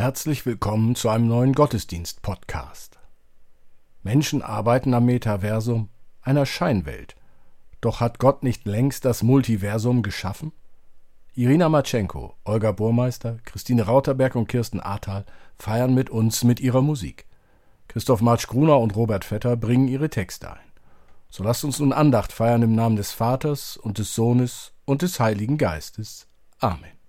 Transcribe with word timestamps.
Herzlich 0.00 0.46
willkommen 0.46 0.94
zu 0.94 1.10
einem 1.10 1.28
neuen 1.28 1.52
Gottesdienst-Podcast. 1.52 2.98
Menschen 4.02 4.40
arbeiten 4.40 4.94
am 4.94 5.04
Metaversum, 5.04 5.90
einer 6.22 6.46
Scheinwelt. 6.46 7.16
Doch 7.82 8.00
hat 8.00 8.18
Gott 8.18 8.42
nicht 8.42 8.64
längst 8.64 9.04
das 9.04 9.22
Multiversum 9.22 10.02
geschaffen? 10.02 10.52
Irina 11.34 11.68
Matschenko, 11.68 12.34
Olga 12.44 12.72
Burmeister, 12.72 13.40
Christine 13.44 13.82
Rauterberg 13.82 14.36
und 14.36 14.48
Kirsten 14.48 14.80
Ahrtal 14.80 15.26
feiern 15.58 15.92
mit 15.92 16.08
uns 16.08 16.44
mit 16.44 16.60
ihrer 16.60 16.80
Musik. 16.80 17.26
Christoph 17.86 18.22
Marsch-Gruner 18.22 18.78
und 18.78 18.96
Robert 18.96 19.26
Vetter 19.26 19.54
bringen 19.54 19.86
ihre 19.86 20.08
Texte 20.08 20.50
ein. 20.50 20.72
So 21.28 21.44
lasst 21.44 21.62
uns 21.62 21.78
nun 21.78 21.92
Andacht 21.92 22.32
feiern 22.32 22.62
im 22.62 22.74
Namen 22.74 22.96
des 22.96 23.12
Vaters 23.12 23.76
und 23.76 23.98
des 23.98 24.14
Sohnes 24.14 24.72
und 24.86 25.02
des 25.02 25.20
Heiligen 25.20 25.58
Geistes. 25.58 26.26
Amen. 26.58 26.99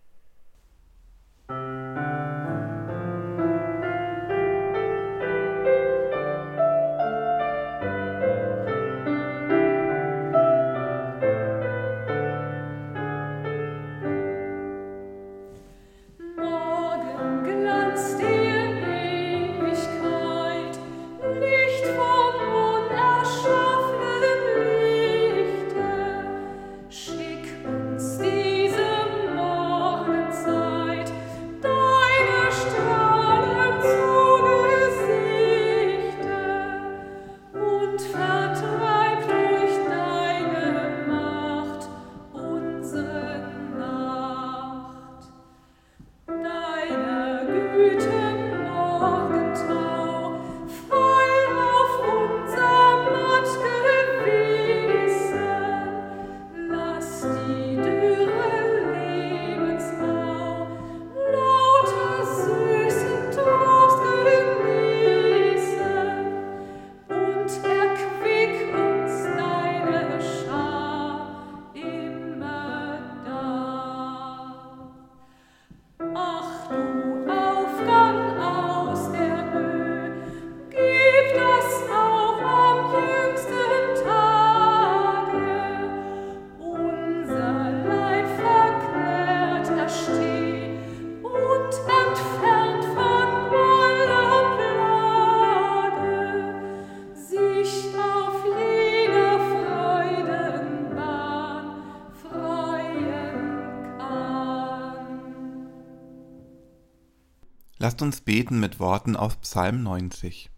Lasst 107.81 108.03
uns 108.03 108.21
beten 108.21 108.59
mit 108.59 108.79
Worten 108.79 109.15
aus 109.15 109.37
Psalm 109.37 109.81
90. 109.81 110.51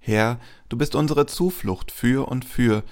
Herr, 0.00 0.40
du 0.68 0.76
bist 0.76 0.96
unsere 0.96 1.26
Zuflucht 1.26 1.92
für 1.92 2.26
und 2.28 2.44
für, 2.44 2.82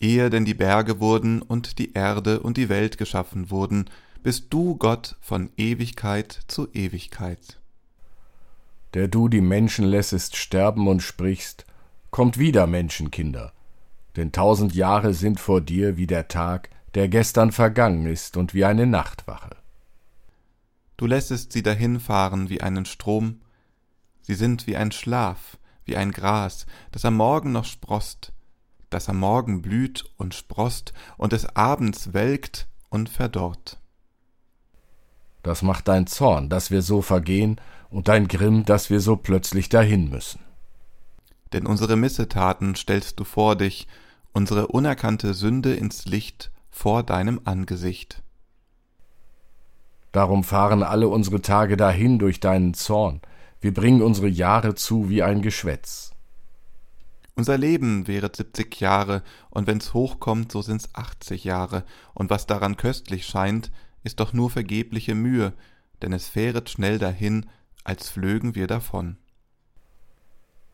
ehe 0.00 0.30
denn 0.30 0.44
die 0.44 0.54
Berge 0.54 0.98
wurden 0.98 1.40
und 1.40 1.78
die 1.78 1.92
Erde 1.92 2.40
und 2.40 2.56
die 2.56 2.68
Welt 2.68 2.98
geschaffen 2.98 3.52
wurden, 3.52 3.88
bist 4.24 4.46
du 4.50 4.74
Gott 4.74 5.14
von 5.20 5.50
Ewigkeit 5.56 6.40
zu 6.48 6.72
Ewigkeit. 6.72 7.60
Der 8.94 9.06
du 9.06 9.28
die 9.28 9.42
Menschen 9.42 9.84
lässest 9.84 10.34
sterben 10.34 10.88
und 10.88 11.00
sprichst, 11.00 11.66
kommt 12.10 12.36
wieder, 12.36 12.66
Menschenkinder. 12.66 13.52
Denn 14.16 14.32
tausend 14.32 14.74
Jahre 14.74 15.14
sind 15.14 15.38
vor 15.38 15.60
dir 15.60 15.96
wie 15.96 16.08
der 16.08 16.26
Tag, 16.26 16.68
der 16.96 17.06
gestern 17.06 17.52
vergangen 17.52 18.06
ist 18.06 18.36
und 18.36 18.54
wie 18.54 18.64
eine 18.64 18.88
Nachtwache. 18.88 19.57
Du 20.98 21.06
lässest 21.06 21.52
sie 21.52 21.62
dahinfahren 21.62 22.50
wie 22.50 22.60
einen 22.60 22.84
Strom, 22.84 23.40
sie 24.20 24.34
sind 24.34 24.66
wie 24.66 24.76
ein 24.76 24.92
Schlaf, 24.92 25.56
wie 25.84 25.96
ein 25.96 26.10
Gras, 26.10 26.66
das 26.92 27.04
am 27.04 27.14
Morgen 27.14 27.52
noch 27.52 27.64
sproßt, 27.64 28.32
das 28.90 29.08
am 29.08 29.18
Morgen 29.18 29.62
blüht 29.62 30.04
und 30.16 30.34
sproßt 30.34 30.92
und 31.16 31.32
des 31.32 31.56
Abends 31.56 32.12
welkt 32.12 32.66
und 32.90 33.08
verdorrt. 33.08 33.78
Das 35.42 35.62
macht 35.62 35.86
dein 35.88 36.08
Zorn, 36.08 36.50
dass 36.50 36.70
wir 36.70 36.82
so 36.82 37.00
vergehen, 37.00 37.60
und 37.90 38.08
dein 38.08 38.28
Grimm, 38.28 38.66
dass 38.66 38.90
wir 38.90 39.00
so 39.00 39.16
plötzlich 39.16 39.70
dahin 39.70 40.10
müssen. 40.10 40.40
Denn 41.54 41.64
unsere 41.64 41.96
Missetaten 41.96 42.74
stellst 42.74 43.18
du 43.18 43.24
vor 43.24 43.56
dich, 43.56 43.86
unsere 44.32 44.66
unerkannte 44.66 45.32
Sünde 45.32 45.74
ins 45.74 46.04
Licht 46.04 46.50
vor 46.68 47.02
deinem 47.02 47.40
Angesicht. 47.44 48.22
Darum 50.12 50.44
fahren 50.44 50.82
alle 50.82 51.08
unsere 51.08 51.42
Tage 51.42 51.76
dahin 51.76 52.18
durch 52.18 52.40
deinen 52.40 52.74
Zorn, 52.74 53.20
wir 53.60 53.74
bringen 53.74 54.02
unsere 54.02 54.28
Jahre 54.28 54.74
zu 54.74 55.10
wie 55.10 55.22
ein 55.22 55.42
Geschwätz. 55.42 56.12
Unser 57.34 57.58
Leben 57.58 58.06
wäret 58.06 58.36
siebzig 58.36 58.80
Jahre, 58.80 59.22
und 59.50 59.66
wenn's 59.66 59.94
hochkommt, 59.94 60.50
so 60.50 60.62
sind's 60.62 60.88
achtzig 60.92 61.44
Jahre, 61.44 61.84
und 62.14 62.30
was 62.30 62.46
daran 62.46 62.76
köstlich 62.76 63.26
scheint, 63.26 63.70
ist 64.02 64.20
doch 64.20 64.32
nur 64.32 64.50
vergebliche 64.50 65.14
Mühe, 65.14 65.52
denn 66.02 66.12
es 66.12 66.28
fähret 66.28 66.70
schnell 66.70 66.98
dahin, 66.98 67.46
als 67.84 68.08
flögen 68.08 68.54
wir 68.54 68.66
davon. 68.66 69.18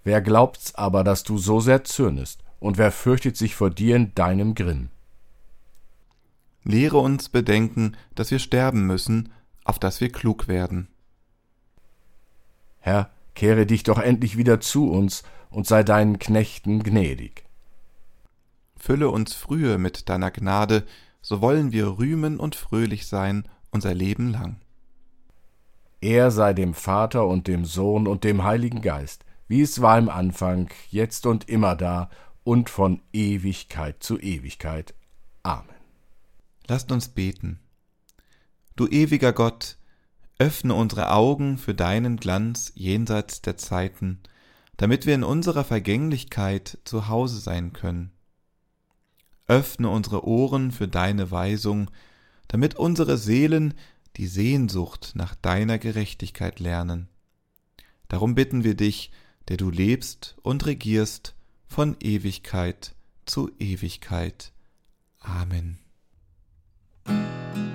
Wer 0.05 0.21
glaubt's 0.21 0.75
aber, 0.75 1.05
dass 1.05 1.23
du 1.23 1.39
so 1.39 1.61
sehr 1.61 1.85
zürnest, 1.85 2.43
und 2.61 2.79
wer 2.79 2.93
fürchtet 2.93 3.37
sich 3.37 3.55
vor 3.55 3.71
dir 3.71 3.97
in 3.97 4.15
deinem 4.15 4.55
Grimm? 4.55 4.91
Lehre 6.65 6.99
uns 6.99 7.29
bedenken, 7.29 7.97
dass 8.15 8.31
wir 8.31 8.39
sterben 8.39 8.87
müssen, 8.87 9.33
auf 9.65 9.79
dass 9.79 10.01
wir 10.01 10.11
klug 10.11 10.49
werden. 10.49 10.89
Herr, 12.81 13.11
kehre 13.35 13.67
dich 13.67 13.83
doch 13.83 13.99
endlich 13.99 14.37
wieder 14.37 14.61
zu 14.61 14.91
uns 14.91 15.23
und 15.51 15.67
sei 15.67 15.83
deinen 15.83 16.19
Knechten 16.19 16.83
gnädig. 16.83 17.45
Fülle 18.77 19.11
uns 19.11 19.35
frühe 19.35 19.79
mit 19.79 20.09
deiner 20.09 20.31
Gnade, 20.31 20.85
so 21.23 21.41
wollen 21.41 21.73
wir 21.73 21.99
rühmen 21.99 22.39
und 22.39 22.55
fröhlich 22.55 23.07
sein 23.07 23.49
unser 23.71 23.95
Leben 23.95 24.31
lang. 24.31 24.57
Er 26.01 26.31
sei 26.31 26.53
dem 26.53 26.75
Vater 26.75 27.27
und 27.27 27.47
dem 27.49 27.65
Sohn 27.65 28.07
und 28.07 28.25
dem 28.25 28.45
Heiligen 28.45 28.83
Geist, 28.83 29.25
wie 29.49 29.63
es 29.63 29.81
war 29.81 29.99
im 29.99 30.11
Anfang, 30.11 30.69
jetzt 30.91 31.25
und 31.25 31.49
immer 31.49 31.77
da 31.77 32.11
und 32.43 32.69
von 32.69 33.01
Ewigkeit 33.13 34.03
zu 34.03 34.19
Ewigkeit. 34.19 34.95
Amen. 35.43 35.74
Lasst 36.67 36.91
uns 36.93 37.09
beten. 37.09 37.61
Du 38.77 38.87
ewiger 38.89 39.33
Gott, 39.33 39.77
öffne 40.39 40.75
unsere 40.75 41.13
Augen 41.13 41.59
für 41.59 41.75
deinen 41.75 42.17
Glanz 42.17 42.73
jenseits 42.75 43.43
der 43.43 43.57
Zeiten, 43.57 44.21
damit 44.77 45.07
wir 45.07 45.15
in 45.15 45.23
unserer 45.25 45.65
Vergänglichkeit 45.65 46.79
zu 46.85 47.09
Hause 47.09 47.39
sein 47.39 47.73
können. 47.73 48.11
Öffne 49.47 49.91
unsere 49.91 50.27
Ohren 50.27 50.73
für 50.73 50.89
deine 50.89 51.31
Weisung, 51.31 51.91
damit 52.49 52.75
unsere 52.75 53.19
Seelen 53.19 53.75
die 54.17 54.27
Sehnsucht 54.27 55.13
nach 55.15 55.35
deiner 55.35 55.79
Gerechtigkeit 55.79 56.61
lernen. 56.61 57.09
Darum 58.09 58.35
bitten 58.35 58.65
wir 58.65 58.75
dich, 58.75 59.11
der 59.49 59.57
du 59.57 59.71
lebst 59.71 60.37
und 60.43 60.67
regierst 60.67 61.35
von 61.67 61.97
Ewigkeit 62.01 62.95
zu 63.27 63.51
Ewigkeit. 63.59 64.53
Amen. 65.21 65.84
Können 67.05 67.74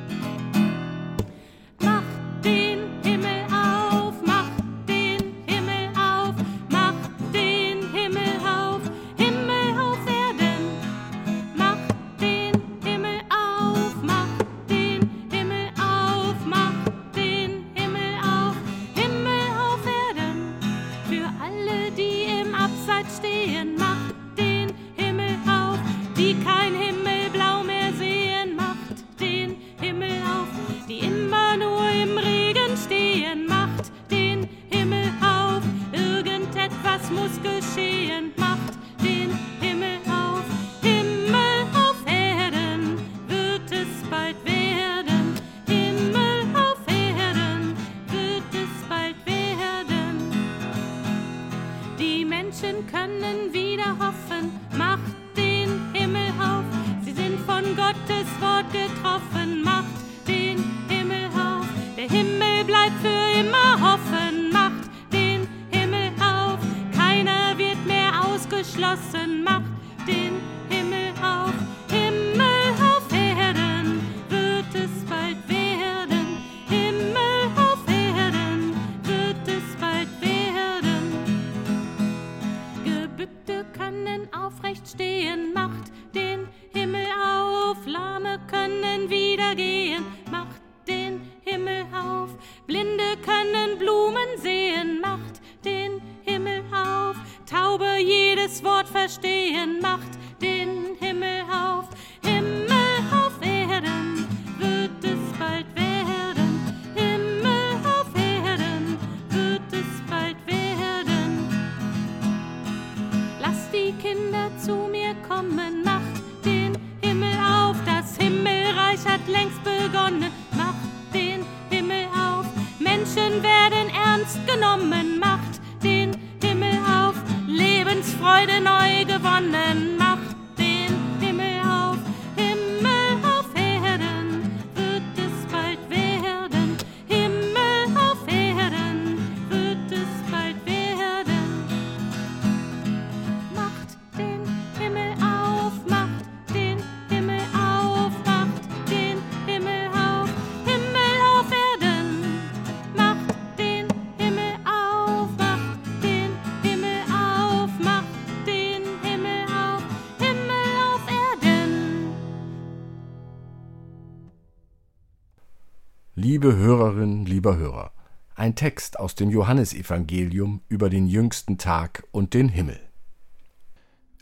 lieber 167.40 167.56
Hörer, 167.56 167.94
ein 168.36 168.54
Text 168.56 169.00
aus 169.00 169.16
dem 169.16 169.30
Johannesevangelium 169.30 170.60
über 170.68 170.90
den 170.90 171.08
jüngsten 171.08 171.58
Tag 171.58 172.06
und 172.12 172.34
den 172.34 172.50
Himmel. 172.50 172.78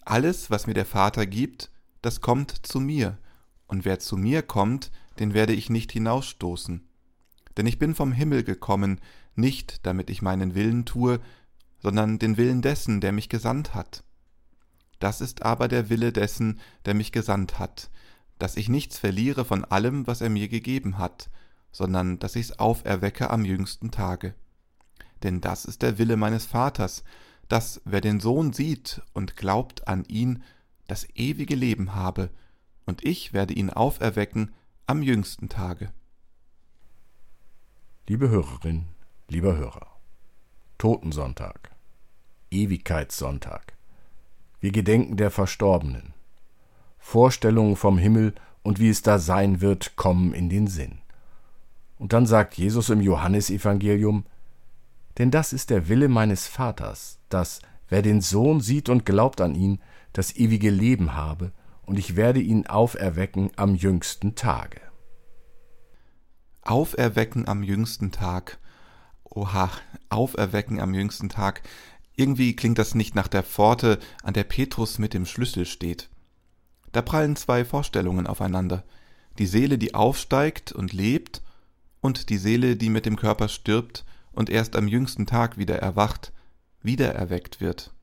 Alles, 0.06 0.52
was 0.52 0.68
mir 0.68 0.76
der 0.76 0.86
Vater 0.86 1.26
gibt, 1.26 1.72
das 2.04 2.22
kommt 2.22 2.52
zu 2.68 2.80
mir, 2.80 3.18
und 3.66 3.86
wer 3.86 3.98
zu 3.98 4.18
mir 4.18 4.44
kommt, 4.44 4.92
den 5.18 5.34
werde 5.34 5.54
ich 5.54 5.72
nicht 5.72 5.92
hinausstoßen. 5.92 6.88
Denn 7.58 7.66
ich 7.66 7.80
bin 7.80 7.96
vom 7.96 8.12
Himmel 8.12 8.44
gekommen, 8.44 9.02
nicht 9.34 9.84
damit 9.88 10.12
ich 10.12 10.22
meinen 10.22 10.54
Willen 10.54 10.86
tue, 10.86 11.20
sondern 11.80 12.20
den 12.20 12.38
Willen 12.38 12.62
dessen, 12.62 13.02
der 13.02 13.14
mich 13.14 13.30
gesandt 13.30 13.74
hat. 13.74 14.04
Das 15.00 15.22
ist 15.22 15.42
aber 15.42 15.68
der 15.68 15.90
Wille 15.90 16.12
dessen, 16.12 16.60
der 16.86 16.94
mich 16.94 17.12
gesandt 17.12 17.58
hat, 17.58 17.90
dass 18.38 18.58
ich 18.58 18.70
nichts 18.70 19.00
verliere 19.00 19.44
von 19.44 19.66
allem, 19.66 20.06
was 20.06 20.22
er 20.22 20.30
mir 20.30 20.50
gegeben 20.50 21.00
hat, 21.00 21.32
sondern 21.78 22.18
dass 22.18 22.36
ich's 22.36 22.54
auferwecke 22.54 23.30
am 23.30 23.46
jüngsten 23.46 23.92
Tage. 23.92 24.34
Denn 25.22 25.42
das 25.42 25.64
ist 25.64 25.84
der 25.84 26.00
Wille 26.00 26.18
meines 26.18 26.48
Vaters, 26.48 27.04
dass 27.50 27.82
wer 27.86 28.02
den 28.02 28.20
Sohn 28.20 28.52
sieht 28.52 29.04
und 29.14 29.38
glaubt 29.38 29.88
an 29.88 30.04
ihn, 30.06 30.42
das 30.88 31.08
ewige 31.14 31.54
Leben 31.54 31.94
habe, 31.94 32.32
und 32.88 33.06
ich 33.06 33.32
werde 33.32 33.54
ihn 33.54 33.70
auferwecken 33.70 34.56
am 34.88 35.04
jüngsten 35.04 35.50
Tage. 35.50 35.92
Liebe 38.08 38.28
Hörerin, 38.30 38.86
lieber 39.28 39.56
Hörer, 39.56 40.00
Totensonntag, 40.80 41.76
Ewigkeitssonntag, 42.50 43.78
wir 44.60 44.72
gedenken 44.72 45.16
der 45.16 45.30
Verstorbenen. 45.30 46.16
Vorstellungen 46.98 47.76
vom 47.76 48.00
Himmel 48.00 48.34
und 48.64 48.80
wie 48.80 48.90
es 48.90 49.04
da 49.04 49.20
sein 49.20 49.62
wird, 49.62 49.96
kommen 49.96 50.34
in 50.34 50.50
den 50.50 50.66
Sinn. 50.66 51.02
Und 51.98 52.14
dann 52.14 52.26
sagt 52.26 52.56
Jesus 52.56 52.90
im 52.90 53.02
Johannesevangelium, 53.02 54.26
denn 55.18 55.32
das 55.32 55.52
ist 55.52 55.72
der 55.72 55.88
Wille 55.90 56.10
meines 56.10 56.48
Vaters, 56.48 57.20
dass, 57.30 57.60
wer 57.90 58.02
den 58.02 58.22
Sohn 58.22 58.62
sieht 58.62 58.90
und 58.90 59.06
glaubt 59.06 59.42
an 59.42 59.56
ihn, 59.56 59.80
das 60.14 60.36
ewige 60.36 60.70
Leben 60.70 61.16
habe, 61.16 61.52
und 61.86 61.98
ich 61.98 62.16
werde 62.16 62.42
ihn 62.42 62.68
auferwecken 62.68 63.52
am 63.56 63.74
jüngsten 63.74 64.36
Tage. 64.36 64.82
Auferwecken 66.62 67.48
am 67.48 67.64
jüngsten 67.64 68.12
Tag. 68.12 68.60
Oha, 69.24 69.72
auferwecken 70.10 70.82
am 70.82 70.94
jüngsten 70.94 71.30
Tag. 71.30 71.62
Irgendwie 72.16 72.56
klingt 72.56 72.78
das 72.78 72.94
nicht 72.94 73.16
nach 73.16 73.30
der 73.30 73.44
Pforte, 73.44 74.00
an 74.22 74.34
der 74.34 74.44
Petrus 74.44 75.00
mit 75.00 75.14
dem 75.14 75.26
Schlüssel 75.26 75.66
steht. 75.66 76.10
Da 76.92 77.02
prallen 77.02 77.36
zwei 77.38 77.64
Vorstellungen 77.64 78.28
aufeinander. 78.28 78.84
Die 79.40 79.46
Seele, 79.46 79.78
die 79.78 79.96
aufsteigt 79.96 80.74
und 80.74 80.94
lebt, 80.94 81.42
und 82.02 82.30
die 82.30 82.38
Seele, 82.38 82.76
die 82.76 82.90
mit 82.90 83.06
dem 83.06 83.16
Körper 83.16 83.48
stirbt 83.48 84.06
und 84.32 84.50
erst 84.50 84.76
am 84.76 84.88
jüngsten 84.88 85.26
Tag 85.26 85.58
wieder 85.58 85.80
erwacht, 85.80 86.34
wiedererweckt 86.82 87.60
wird. 87.60 87.94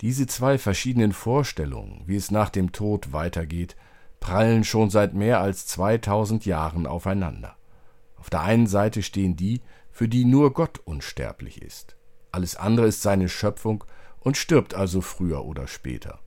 Diese 0.00 0.26
zwei 0.26 0.56
verschiedenen 0.56 1.12
Vorstellungen, 1.12 2.02
wie 2.06 2.16
es 2.16 2.30
nach 2.30 2.48
dem 2.48 2.72
Tod 2.72 3.12
weitergeht, 3.12 3.76
prallen 4.18 4.64
schon 4.64 4.90
seit 4.90 5.14
mehr 5.14 5.40
als 5.40 5.66
2000 5.66 6.46
Jahren 6.46 6.86
aufeinander. 6.86 7.56
Auf 8.16 8.30
der 8.30 8.40
einen 8.40 8.66
Seite 8.66 9.02
stehen 9.02 9.36
die, 9.36 9.60
für 9.90 10.08
die 10.08 10.24
nur 10.24 10.52
Gott 10.52 10.78
unsterblich 10.78 11.60
ist. 11.60 11.96
Alles 12.32 12.56
andere 12.56 12.86
ist 12.86 13.02
seine 13.02 13.28
Schöpfung 13.28 13.84
und 14.20 14.36
stirbt 14.36 14.74
also 14.74 15.00
früher 15.00 15.44
oder 15.44 15.66
später. 15.66 16.20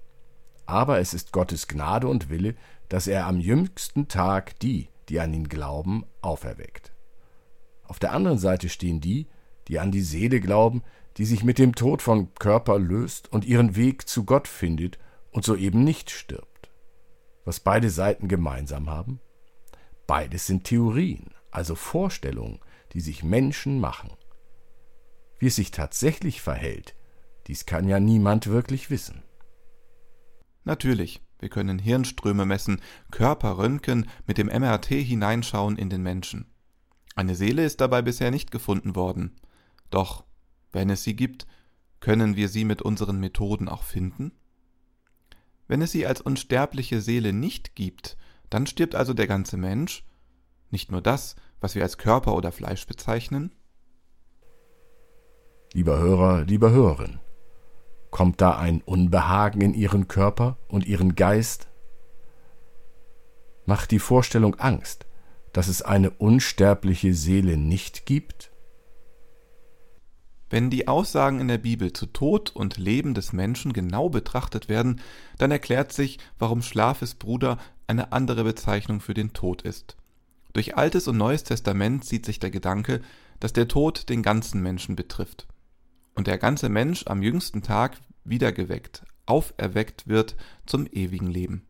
Aber 0.66 1.00
es 1.00 1.14
ist 1.14 1.32
Gottes 1.32 1.68
Gnade 1.68 2.08
und 2.08 2.30
Wille, 2.30 2.56
dass 2.90 3.08
er 3.08 3.28
am 3.28 3.40
jüngsten 3.40 4.08
Tag 4.08 4.60
die, 4.60 4.90
die 5.10 5.20
an 5.20 5.34
ihn 5.34 5.50
glauben, 5.50 6.06
auferweckt. 6.22 6.94
Auf 7.84 8.00
der 8.00 8.14
anderen 8.14 8.38
Seite 8.38 8.70
stehen 8.70 9.02
die, 9.02 9.28
die 9.68 9.80
an 9.80 9.92
die 9.92 10.02
Seele 10.02 10.40
glauben, 10.40 10.84
die 11.18 11.26
sich 11.26 11.44
mit 11.44 11.60
dem 11.60 11.76
Tod 11.76 12.02
von 12.02 12.34
Körper 12.36 12.80
löst 12.80 13.32
und 13.32 13.46
ihren 13.46 13.76
Weg 13.76 14.08
zu 14.08 14.26
Gott 14.26 14.48
findet 14.48 14.98
und 15.32 15.46
soeben 15.46 15.84
nicht 15.84 16.10
stirbt. 16.10 16.72
Was 17.46 17.60
beide 17.60 17.90
Seiten 17.90 18.28
gemeinsam 18.28 18.90
haben? 18.90 19.20
Beides 20.08 20.48
sind 20.48 20.64
Theorien, 20.64 21.32
also 21.52 21.76
Vorstellungen, 21.76 22.60
die 22.94 23.02
sich 23.02 23.24
Menschen 23.24 23.80
machen. 23.80 24.12
Wie 25.40 25.48
es 25.48 25.56
sich 25.56 25.72
tatsächlich 25.72 26.42
verhält, 26.42 26.96
dies 27.48 27.66
kann 27.66 27.88
ja 27.88 28.00
niemand 28.00 28.48
wirklich 28.48 28.90
wissen. 28.90 29.24
Natürlich, 30.64 31.22
wir 31.44 31.50
können 31.50 31.78
Hirnströme 31.78 32.46
messen, 32.46 32.82
Körper 33.12 33.58
röntgen, 33.58 34.10
mit 34.26 34.38
dem 34.38 34.48
MRT 34.48 34.86
hineinschauen 34.86 35.78
in 35.78 35.90
den 35.90 36.02
Menschen. 36.02 36.46
Eine 37.16 37.36
Seele 37.36 37.66
ist 37.66 37.82
dabei 37.82 38.02
bisher 38.02 38.32
nicht 38.32 38.50
gefunden 38.50 38.96
worden. 38.96 39.36
Doch, 39.90 40.24
wenn 40.72 40.90
es 40.90 41.04
sie 41.04 41.18
gibt, 41.18 41.46
können 42.00 42.38
wir 42.38 42.48
sie 42.48 42.64
mit 42.64 42.82
unseren 42.82 43.20
Methoden 43.20 43.68
auch 43.68 43.84
finden? 43.84 44.32
Wenn 45.68 45.82
es 45.82 45.92
sie 45.92 46.08
als 46.08 46.22
unsterbliche 46.22 47.02
Seele 47.02 47.34
nicht 47.34 47.76
gibt, 47.76 48.16
dann 48.50 48.66
stirbt 48.66 48.96
also 48.96 49.14
der 49.14 49.28
ganze 49.28 49.58
Mensch, 49.58 50.06
nicht 50.72 50.92
nur 50.94 51.02
das, 51.02 51.36
was 51.60 51.76
wir 51.76 51.84
als 51.84 51.98
Körper 51.98 52.36
oder 52.36 52.54
Fleisch 52.54 52.88
bezeichnen? 52.88 53.52
Lieber 55.74 55.98
Hörer, 55.98 56.46
lieber 56.46 56.72
Hörerin, 56.72 57.20
kommt 58.14 58.42
da 58.42 58.58
ein 58.58 58.82
Unbehagen 58.86 59.60
in 59.60 59.74
Ihren 59.74 60.08
Körper 60.08 60.58
und 60.70 60.86
Ihren 60.86 61.16
Geist? 61.16 61.68
Macht 63.66 63.90
die 63.90 64.00
Vorstellung 64.00 64.56
Angst, 64.60 65.08
dass 65.52 65.68
es 65.68 65.82
eine 65.82 66.12
unsterbliche 66.12 67.16
Seele 67.16 67.58
nicht 67.58 68.06
gibt? 68.06 68.52
Wenn 70.52 70.70
die 70.70 70.88
Aussagen 70.88 71.40
in 71.40 71.48
der 71.48 71.58
Bibel 71.58 71.92
zu 71.92 72.06
Tod 72.06 72.52
und 72.52 72.78
Leben 72.78 73.16
des 73.16 73.34
Menschen 73.34 73.74
genau 73.74 74.10
betrachtet 74.10 74.70
werden, 74.70 75.02
dann 75.40 75.50
erklärt 75.50 75.92
sich, 75.92 76.20
warum 76.38 76.62
Schlafes 76.62 77.16
Bruder 77.16 77.58
eine 77.88 78.12
andere 78.12 78.44
Bezeichnung 78.44 79.02
für 79.02 79.16
den 79.16 79.34
Tod 79.34 79.64
ist. 79.64 79.98
Durch 80.54 80.78
Altes 80.78 81.08
und 81.08 81.18
Neues 81.18 81.46
Testament 81.46 82.06
sieht 82.06 82.28
sich 82.28 82.40
der 82.40 82.52
Gedanke, 82.52 83.02
dass 83.40 83.54
der 83.54 83.68
Tod 83.68 84.08
den 84.10 84.22
ganzen 84.22 84.62
Menschen 84.62 84.96
betrifft. 84.96 85.48
Und 86.16 86.28
der 86.28 86.38
ganze 86.38 86.70
Mensch 86.70 87.06
am 87.08 87.22
jüngsten 87.22 87.62
Tag 87.62 87.98
wiedergeweckt, 88.24 89.04
auferweckt 89.26 90.08
wird 90.08 90.36
zum 90.66 90.88
ewigen 90.92 91.28
Leben. 91.28 91.68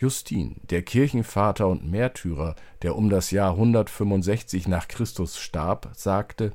Justin, 0.00 0.60
der 0.70 0.82
Kirchenvater 0.82 1.66
und 1.66 1.90
Märtyrer, 1.90 2.54
der 2.82 2.94
um 2.94 3.10
das 3.10 3.32
Jahr 3.32 3.52
165 3.52 4.68
nach 4.68 4.86
Christus 4.86 5.38
starb, 5.38 5.90
sagte 5.92 6.52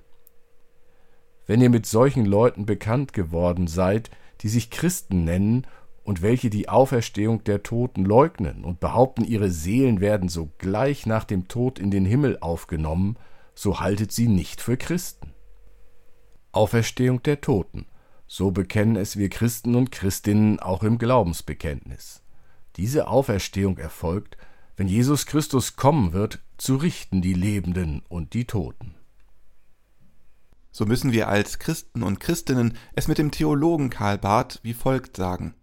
Wenn 1.46 1.60
ihr 1.60 1.70
mit 1.70 1.86
solchen 1.86 2.26
Leuten 2.26 2.66
bekannt 2.66 3.12
geworden 3.12 3.68
seid, 3.68 4.10
die 4.40 4.48
sich 4.48 4.70
Christen 4.70 5.26
nennen 5.26 5.68
und 6.06 6.22
welche 6.22 6.50
die 6.50 6.70
Auferstehung 6.70 7.44
der 7.44 7.64
Toten 7.64 8.06
leugnen 8.06 8.64
und 8.64 8.80
behaupten, 8.80 9.26
ihre 9.26 9.50
Seelen 9.50 10.00
werden 10.00 10.30
sogleich 10.30 11.06
nach 11.06 11.26
dem 11.26 11.50
Tod 11.50 11.80
in 11.80 11.92
den 11.92 12.06
Himmel 12.06 12.38
aufgenommen, 12.40 13.18
so 13.56 13.82
haltet 13.82 14.14
sie 14.14 14.30
nicht 14.30 14.62
für 14.62 14.78
Christen. 14.78 15.33
Auferstehung 16.54 17.24
der 17.24 17.42
Toten, 17.42 17.88
so 18.28 18.52
bekennen 18.52 18.96
es 18.96 19.18
wir 19.18 19.30
Christen 19.30 19.76
und 19.76 19.92
Christinnen 19.92 20.60
auch 20.60 20.84
im 20.84 21.00
Glaubensbekenntnis. 21.00 22.22
Diese 22.76 23.08
Auferstehung 23.08 23.80
erfolgt, 23.80 24.38
wenn 24.78 24.88
Jesus 24.88 25.26
Christus 25.26 25.76
kommen 25.76 26.14
wird, 26.14 26.40
zu 26.58 26.76
richten 26.76 27.22
die 27.22 27.34
Lebenden 27.34 28.04
und 28.08 28.34
die 28.34 28.46
Toten. 28.46 28.94
So 30.72 30.86
müssen 30.86 31.12
wir 31.12 31.28
als 31.28 31.58
Christen 31.58 32.04
und 32.04 32.20
Christinnen 32.20 32.78
es 32.94 33.08
mit 33.08 33.18
dem 33.18 33.32
Theologen 33.32 33.90
Karl 33.90 34.20
Barth 34.20 34.60
wie 34.64 34.74
folgt 34.74 35.18
sagen. 35.18 35.56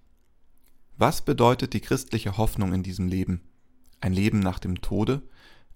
Was 0.97 1.23
bedeutet 1.23 1.73
die 1.73 1.81
christliche 1.81 2.37
Hoffnung 2.37 2.73
in 2.73 2.83
diesem 2.83 3.07
Leben? 3.07 3.43
Ein 4.01 4.13
Leben 4.13 4.41
nach 4.41 4.59
dem 4.59 4.81
Tode? 4.81 5.23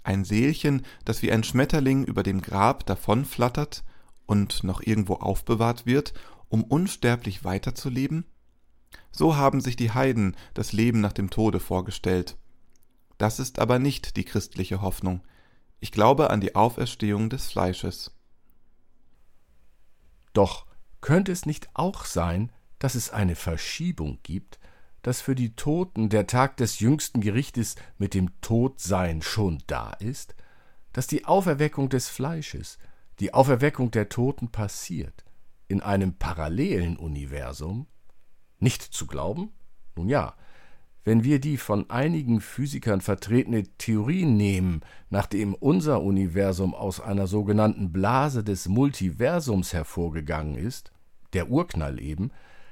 Ein 0.02 0.24
Seelchen, 0.24 0.82
das 1.04 1.22
wie 1.22 1.30
ein 1.30 1.44
Schmetterling 1.44 2.04
über 2.04 2.24
dem 2.24 2.42
Grab 2.42 2.84
davonflattert 2.84 3.84
und 4.26 4.64
noch 4.64 4.80
irgendwo 4.80 5.14
aufbewahrt 5.14 5.86
wird, 5.86 6.14
um 6.48 6.64
unsterblich 6.64 7.44
weiterzuleben? 7.44 8.24
So 9.10 9.36
haben 9.36 9.60
sich 9.60 9.76
die 9.76 9.92
Heiden 9.92 10.36
das 10.54 10.72
Leben 10.72 11.00
nach 11.00 11.12
dem 11.12 11.30
Tode 11.30 11.60
vorgestellt. 11.60 12.36
Das 13.18 13.38
ist 13.38 13.58
aber 13.58 13.78
nicht 13.78 14.16
die 14.16 14.24
christliche 14.24 14.82
Hoffnung. 14.82 15.22
Ich 15.80 15.92
glaube 15.92 16.30
an 16.30 16.40
die 16.40 16.54
Auferstehung 16.54 17.30
des 17.30 17.46
Fleisches. 17.46 18.12
Doch 20.32 20.66
könnte 21.00 21.32
es 21.32 21.46
nicht 21.46 21.68
auch 21.74 22.04
sein, 22.04 22.50
dass 22.78 22.94
es 22.94 23.10
eine 23.10 23.36
Verschiebung 23.36 24.18
gibt, 24.22 24.58
dass 25.02 25.20
für 25.20 25.34
die 25.34 25.54
Toten 25.54 26.08
der 26.08 26.26
Tag 26.26 26.56
des 26.56 26.80
jüngsten 26.80 27.20
Gerichtes 27.20 27.76
mit 27.98 28.14
dem 28.14 28.40
Todsein 28.40 29.22
schon 29.22 29.62
da 29.66 29.90
ist, 29.92 30.34
dass 30.92 31.06
die 31.06 31.26
Auferweckung 31.26 31.88
des 31.90 32.08
Fleisches, 32.08 32.78
die 33.20 33.34
Auferweckung 33.34 33.90
der 33.90 34.08
Toten 34.08 34.48
passiert, 34.48 35.24
in 35.68 35.80
einem 35.80 36.14
parallelen 36.14 36.96
Universum, 36.96 37.86
nicht 38.58 38.82
zu 38.82 39.06
glauben? 39.06 39.52
Nun 39.96 40.08
ja, 40.08 40.34
wenn 41.04 41.22
wir 41.22 41.38
die 41.38 41.58
von 41.58 41.90
einigen 41.90 42.40
Physikern 42.40 43.02
vertretene 43.02 43.64
Theorie 43.76 44.24
nehmen, 44.24 44.80
nachdem 45.10 45.54
unser 45.54 46.02
Universum 46.02 46.74
aus 46.74 46.98
einer 46.98 47.26
sogenannten 47.26 47.92
Blase 47.92 48.42
des 48.42 48.68
Multiversums 48.68 49.74
hervorgegangen 49.74 50.56
ist, 50.56 50.92
der 51.34 51.50
Urknall 51.50 52.00
eben, 52.00 52.30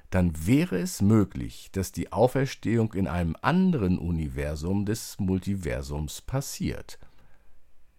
dann 0.08 0.32
wäre 0.46 0.78
es 0.78 1.02
möglich, 1.02 1.70
dass 1.72 1.92
die 1.92 2.12
Auferstehung 2.12 2.94
in 2.94 3.06
einem 3.06 3.36
anderen 3.42 3.98
Universum 3.98 4.86
des 4.86 5.18
Multiversums 5.18 6.22
passiert. 6.22 6.98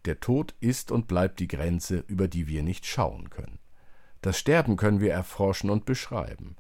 Der 0.06 0.20
Tod 0.20 0.54
ist 0.60 0.92
und 0.92 1.08
bleibt 1.08 1.40
die 1.40 1.48
Grenze, 1.48 2.04
über 2.08 2.28
die 2.28 2.48
wir 2.48 2.64
nicht 2.64 2.86
schauen 2.86 3.30
können. 3.30 3.60
Das 4.22 4.38
Sterben 4.38 4.78
können 4.78 5.00
wir 5.00 5.14
erforschen 5.14 5.70
und 5.70 5.86
beschreiben. 5.86 6.56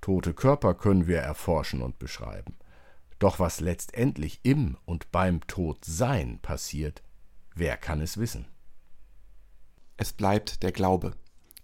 Tote 0.00 0.34
Körper 0.34 0.74
können 0.74 1.06
wir 1.06 1.18
erforschen 1.18 1.82
und 1.82 1.98
beschreiben. 1.98 2.56
Doch 3.18 3.38
was 3.38 3.60
letztendlich 3.60 4.40
im 4.42 4.76
und 4.84 5.10
beim 5.10 5.46
Todsein 5.46 6.38
passiert, 6.40 7.02
wer 7.54 7.76
kann 7.76 8.00
es 8.00 8.18
wissen? 8.18 8.46
Es 9.96 10.12
bleibt 10.12 10.62
der 10.62 10.70
Glaube. 10.70 11.14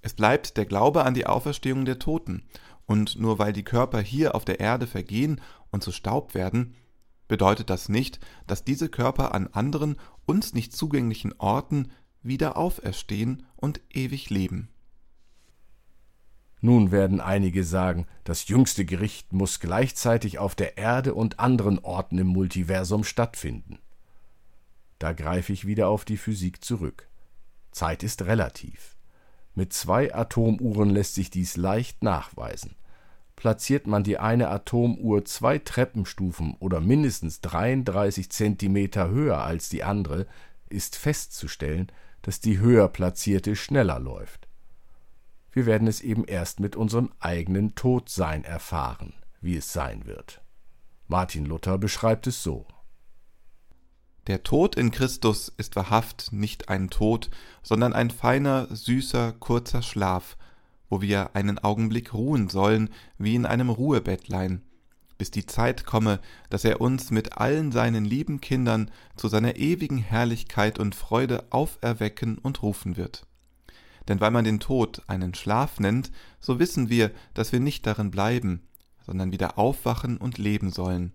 Es 0.03 0.15
bleibt 0.15 0.57
der 0.57 0.67
Glaube 0.67 1.05
an 1.05 1.15
die 1.15 1.27
Auferstehung 1.27 1.85
der 1.85 1.99
Toten. 1.99 2.43
Und 2.87 3.19
nur 3.19 3.39
weil 3.39 3.53
die 3.53 3.63
Körper 3.63 4.01
hier 4.01 4.35
auf 4.35 4.45
der 4.45 4.61
Erde 4.61 4.87
vergehen 4.87 5.41
und 5.71 5.83
zu 5.83 5.93
Staub 5.93 6.35
werden, 6.35 6.75
bedeutet 7.29 7.71
das 7.71 7.89
nicht, 7.89 8.21
dass 8.47 8.65
diese 8.65 8.89
Körper 8.89 9.35
an 9.35 9.49
anderen, 9.49 9.97
uns 10.27 10.55
nicht 10.55 10.75
zugänglichen 10.75 11.33
Orten 11.39 11.91
wieder 12.23 12.57
auferstehen 12.57 13.45
und 13.57 13.81
ewig 13.91 14.31
leben. 14.31 14.69
Nun 16.61 16.91
werden 16.91 17.21
einige 17.21 17.63
sagen, 17.63 18.07
das 18.25 18.49
jüngste 18.49 18.87
Gericht 18.87 19.35
muss 19.35 19.61
gleichzeitig 19.61 20.39
auf 20.39 20.55
der 20.55 20.79
Erde 20.79 21.15
und 21.15 21.39
anderen 21.39 21.79
Orten 21.79 22.17
im 22.17 22.29
Multiversum 22.29 23.05
stattfinden. 23.05 23.79
Da 24.99 25.13
greife 25.13 25.53
ich 25.53 25.67
wieder 25.67 25.89
auf 25.89 26.07
die 26.07 26.17
Physik 26.17 26.65
zurück. 26.65 27.09
Zeit 27.71 28.03
ist 28.03 28.23
relativ. 28.23 28.97
Mit 29.55 29.75
zwei 29.75 30.15
Atomuhren 30.15 30.89
lässt 30.89 31.17
sich 31.17 31.31
dies 31.31 31.59
leicht 31.59 32.03
nachweisen. 32.03 32.77
Platziert 33.37 33.87
man 33.87 34.05
die 34.05 34.19
eine 34.19 34.49
Atomuhr 34.49 35.25
zwei 35.25 35.59
Treppenstufen 35.59 36.57
oder 36.61 36.81
mindestens 36.81 37.41
33 37.41 38.31
Zentimeter 38.31 39.09
höher 39.09 39.39
als 39.39 39.69
die 39.69 39.85
andere, 39.85 40.27
ist 40.69 40.97
festzustellen, 40.97 41.91
dass 42.23 42.41
die 42.41 42.59
höher 42.59 42.89
platzierte 42.89 43.55
schneller 43.57 43.99
läuft. 43.99 44.49
Wir 45.53 45.67
werden 45.67 45.87
es 45.87 46.01
eben 46.01 46.25
erst 46.25 46.59
mit 46.59 46.75
unserem 46.75 47.13
eigenen 47.21 47.75
Todsein 47.75 48.45
erfahren, 48.45 49.13
wie 49.41 49.57
es 49.57 49.73
sein 49.73 50.07
wird. 50.07 50.41
Martin 51.07 51.45
Luther 51.45 51.79
beschreibt 51.79 52.27
es 52.27 52.43
so. 52.43 52.67
Der 54.27 54.43
Tod 54.43 54.75
in 54.75 54.91
Christus 54.91 55.49
ist 55.49 55.77
wahrhaft 55.77 56.33
nicht 56.33 56.71
ein 56.71 56.89
Tod, 56.89 57.31
sondern 57.63 57.93
ein 57.93 58.11
feiner, 58.11 58.75
süßer, 58.75 59.33
kurzer 59.35 59.83
Schlaf, 59.83 60.37
wo 60.89 61.01
wir 61.01 61.35
einen 61.35 61.59
Augenblick 61.59 62.15
ruhen 62.15 62.49
sollen, 62.49 62.91
wie 63.19 63.35
in 63.35 63.47
einem 63.47 63.71
Ruhebettlein, 63.71 64.63
bis 65.19 65.31
die 65.31 65.47
Zeit 65.47 65.87
komme, 65.87 66.21
dass 66.51 66.65
er 66.65 66.81
uns 66.81 67.11
mit 67.11 67.39
allen 67.39 67.73
seinen 67.73 68.05
lieben 68.05 68.41
Kindern 68.41 68.91
zu 69.17 69.29
seiner 69.29 69.57
ewigen 69.57 69.99
Herrlichkeit 69.99 70.79
und 70.79 70.95
Freude 70.95 71.45
auferwecken 71.51 72.39
und 72.39 72.63
rufen 72.63 72.97
wird. 72.97 73.27
Denn 74.09 74.21
weil 74.21 74.31
man 74.31 74.45
den 74.45 74.61
Tod 74.61 75.03
einen 75.07 75.35
Schlaf 75.35 75.81
nennt, 75.81 76.11
so 76.41 76.59
wissen 76.59 76.91
wir, 76.91 77.11
dass 77.33 77.53
wir 77.53 77.61
nicht 77.61 77.87
darin 77.87 78.11
bleiben, 78.11 78.63
sondern 79.07 79.33
wieder 79.33 79.59
aufwachen 79.59 80.19
und 80.19 80.39
leben 80.39 80.71
sollen. 80.71 81.13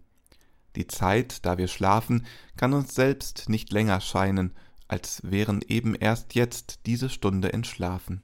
Die 0.76 0.88
Zeit, 0.88 1.46
da 1.46 1.58
wir 1.58 1.68
schlafen, 1.68 2.26
kann 2.56 2.74
uns 2.74 2.96
selbst 2.96 3.50
nicht 3.50 3.72
länger 3.72 4.02
scheinen, 4.02 4.54
als 4.88 5.22
wären 5.24 5.62
eben 5.68 5.96
erst 5.96 6.36
jetzt 6.36 6.86
diese 6.86 7.10
Stunde 7.10 7.54
entschlafen. 7.54 8.24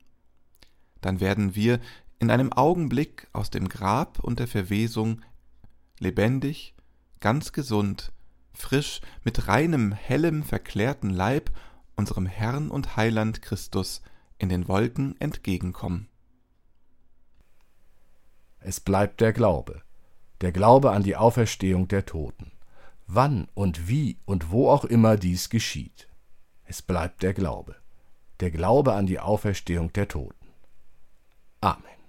Dann 1.06 1.20
werden 1.20 1.54
wir 1.54 1.80
in 2.18 2.32
einem 2.32 2.52
Augenblick 2.52 3.28
aus 3.32 3.52
dem 3.52 3.70
Grab 3.70 4.18
und 4.24 4.40
der 4.40 4.48
Verwesung 4.48 5.22
lebendig, 6.00 6.74
ganz 7.20 7.52
gesund, 7.52 8.12
frisch, 8.56 9.02
mit 9.24 9.48
reinem, 9.48 9.92
hellem, 9.92 10.42
verklärten 10.42 11.12
Leib 11.12 11.52
unserem 11.96 12.26
Herrn 12.26 12.72
und 12.72 12.98
Heiland 12.98 13.44
Christus 13.44 14.02
in 14.40 14.50
den 14.50 14.68
Wolken 14.68 15.16
entgegenkommen. 15.22 16.10
Es 18.58 18.80
bleibt 18.80 19.22
der 19.22 19.32
Glaube, 19.32 19.84
der 20.42 20.52
Glaube 20.52 20.90
an 20.90 21.04
die 21.04 21.16
Auferstehung 21.16 21.88
der 21.88 22.08
Toten. 22.08 22.52
Wann 23.06 23.48
und 23.54 23.88
wie 23.88 24.18
und 24.26 24.50
wo 24.50 24.72
auch 24.72 24.86
immer 24.86 25.18
dies 25.18 25.52
geschieht. 25.52 26.10
Es 26.64 26.82
bleibt 26.82 27.22
der 27.22 27.36
Glaube, 27.36 27.76
der 28.40 28.50
Glaube 28.50 28.94
an 28.94 29.06
die 29.06 29.20
Auferstehung 29.20 29.94
der 29.94 30.08
Toten. 30.08 30.45
Amen. 31.66 32.05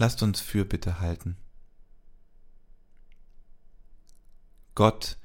Lasst 0.00 0.22
uns 0.22 0.40
Fürbitte 0.40 1.00
halten. 1.00 1.36
Gott, 4.74 5.18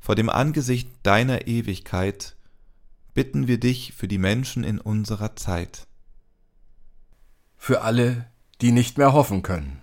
vor 0.00 0.16
dem 0.16 0.28
Angesicht 0.28 0.90
deiner 1.02 1.46
Ewigkeit 1.46 2.36
bitten 3.14 3.48
wir 3.48 3.58
dich 3.58 3.94
für 3.94 4.06
die 4.06 4.18
Menschen 4.18 4.64
in 4.64 4.82
unserer 4.82 5.34
Zeit. 5.34 5.86
Für 7.56 7.80
alle, 7.80 8.30
die 8.60 8.70
nicht 8.70 8.98
mehr 8.98 9.14
hoffen 9.14 9.40
können. 9.42 9.80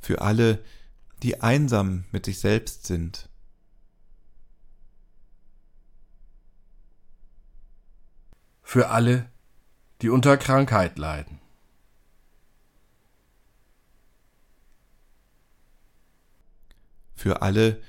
Für 0.00 0.20
alle, 0.20 0.64
die 1.22 1.40
einsam 1.42 2.06
mit 2.10 2.24
sich 2.24 2.40
selbst 2.40 2.86
sind. 2.86 3.29
Für 8.72 8.90
alle, 8.90 9.28
die 10.00 10.10
unter 10.10 10.36
Krankheit 10.36 10.96
leiden. 10.96 11.40
Für 17.16 17.42
alle, 17.42 17.82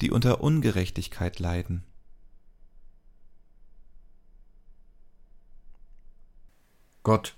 die 0.00 0.10
unter 0.10 0.40
Ungerechtigkeit 0.40 1.38
leiden. 1.38 1.84
Gott, 7.04 7.36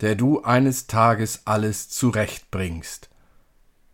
der 0.00 0.14
du 0.14 0.40
eines 0.44 0.86
Tages 0.86 1.48
alles 1.48 1.88
zurechtbringst, 1.88 3.10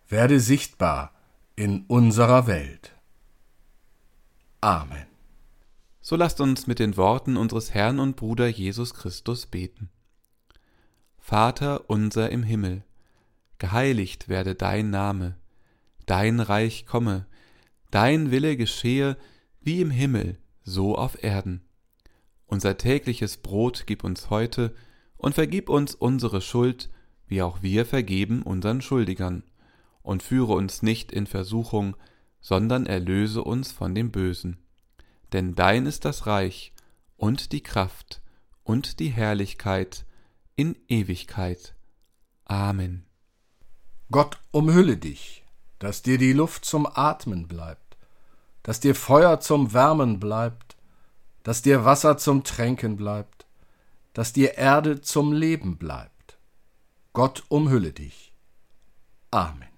werde 0.08 0.40
sichtbar 0.40 1.14
in 1.56 1.86
unserer 1.86 2.46
Welt. 2.46 2.94
Amen. 4.60 5.09
So 6.02 6.16
lasst 6.16 6.40
uns 6.40 6.66
mit 6.66 6.78
den 6.78 6.96
Worten 6.96 7.36
unseres 7.36 7.74
Herrn 7.74 8.00
und 8.00 8.16
Bruder 8.16 8.48
Jesus 8.48 8.94
Christus 8.94 9.46
beten. 9.46 9.90
Vater 11.18 11.90
unser 11.90 12.30
im 12.30 12.42
Himmel, 12.42 12.82
geheiligt 13.58 14.28
werde 14.28 14.54
dein 14.54 14.90
Name, 14.90 15.36
dein 16.06 16.40
Reich 16.40 16.86
komme, 16.86 17.26
dein 17.90 18.30
Wille 18.30 18.56
geschehe, 18.56 19.16
wie 19.60 19.82
im 19.82 19.90
Himmel, 19.90 20.38
so 20.64 20.96
auf 20.96 21.22
Erden. 21.22 21.60
Unser 22.46 22.78
tägliches 22.78 23.36
Brot 23.36 23.84
gib 23.86 24.02
uns 24.02 24.30
heute, 24.30 24.74
und 25.18 25.34
vergib 25.34 25.68
uns 25.68 25.94
unsere 25.94 26.40
Schuld, 26.40 26.88
wie 27.26 27.42
auch 27.42 27.60
wir 27.60 27.84
vergeben 27.84 28.42
unseren 28.42 28.80
Schuldigern, 28.80 29.44
und 30.02 30.22
führe 30.22 30.54
uns 30.54 30.82
nicht 30.82 31.12
in 31.12 31.26
Versuchung, 31.26 31.94
sondern 32.40 32.86
erlöse 32.86 33.44
uns 33.44 33.70
von 33.70 33.94
dem 33.94 34.10
Bösen. 34.10 34.56
Denn 35.32 35.54
dein 35.54 35.86
ist 35.86 36.04
das 36.04 36.26
Reich 36.26 36.72
und 37.16 37.52
die 37.52 37.62
Kraft 37.62 38.20
und 38.64 38.98
die 38.98 39.08
Herrlichkeit 39.08 40.04
in 40.56 40.76
Ewigkeit. 40.88 41.74
Amen. 42.44 43.04
Gott 44.10 44.38
umhülle 44.50 44.96
dich, 44.96 45.44
dass 45.78 46.02
dir 46.02 46.18
die 46.18 46.32
Luft 46.32 46.64
zum 46.64 46.86
Atmen 46.86 47.46
bleibt, 47.46 47.96
dass 48.62 48.80
dir 48.80 48.94
Feuer 48.94 49.40
zum 49.40 49.72
Wärmen 49.72 50.18
bleibt, 50.18 50.76
dass 51.42 51.62
dir 51.62 51.84
Wasser 51.84 52.18
zum 52.18 52.44
Tränken 52.44 52.96
bleibt, 52.96 53.46
dass 54.12 54.32
dir 54.32 54.58
Erde 54.58 55.00
zum 55.00 55.32
Leben 55.32 55.78
bleibt. 55.78 56.38
Gott 57.12 57.44
umhülle 57.48 57.92
dich. 57.92 58.32
Amen. 59.30 59.68